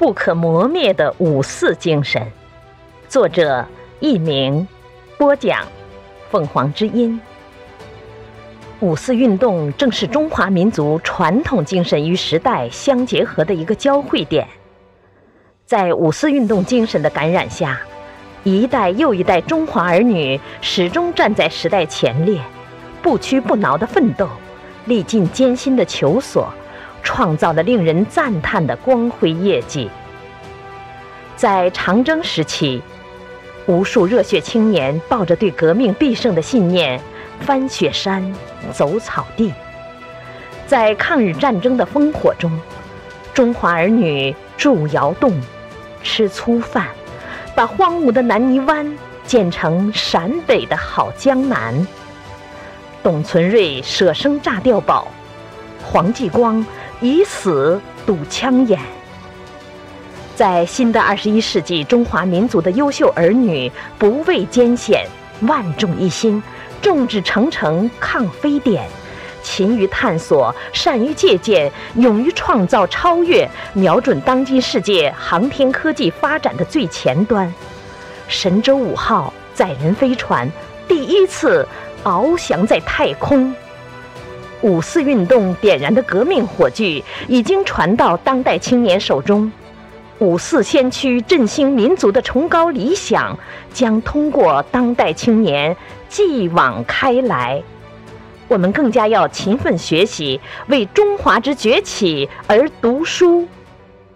[0.00, 2.26] 不可磨灭的五四精神。
[3.06, 3.66] 作者：
[4.00, 4.66] 佚名，
[5.18, 5.68] 播讲：
[6.30, 7.20] 凤凰之音。
[8.80, 14.48] 五四运动正是中华民族传统精神与时代相结合的一个交汇点。
[15.66, 17.78] 在五四运动精神的感染下，
[18.42, 22.40] 一代又一代中华儿女始终站在时代前列，
[23.02, 24.26] 不屈不挠的奋斗，
[24.86, 26.50] 历尽艰辛的求索，
[27.10, 29.90] 创造了令人赞叹的光辉业绩。
[31.34, 32.80] 在长征时期，
[33.66, 37.00] 无数热血青年抱着对革命必胜的信念。
[37.40, 38.32] 翻雪山，
[38.70, 39.52] 走草地，
[40.68, 42.52] 在抗日战争的烽火中，
[43.32, 45.32] 中华儿女筑窑洞，
[46.04, 46.86] 吃粗饭，
[47.56, 48.86] 把荒芜的南泥湾
[49.24, 51.74] 建成陕北的好江南。
[53.02, 55.08] 董存瑞舍生炸碉堡，
[55.90, 56.64] 黄继光
[57.00, 58.78] 以死堵枪眼。
[60.36, 65.04] 在新的二十一世纪，中华民族的优秀儿女不畏艰险，
[65.40, 66.40] 万众一心。
[66.80, 68.88] 众志成城抗非典，
[69.42, 77.52] 勤于探索，善于借鉴，勇于创造超越，瞄准当今世界航天科技发展的最前端。
[78.28, 80.50] 神舟五号载人飞船
[80.86, 81.66] 第一次
[82.04, 83.52] 翱翔在太空。
[84.62, 89.50] 五四运动点燃的革命火炬已经传到当代青年手中。
[90.18, 93.38] 五四先驱振兴民族的崇高理想
[93.72, 95.74] 将通过当代青年
[96.10, 97.62] 继往开来，
[98.46, 103.48] 我们更加要勤奋学习，为中华之崛起而读书。